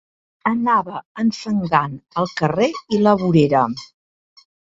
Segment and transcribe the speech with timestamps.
[0.51, 3.63] Anava enfangant el carrer i la vorera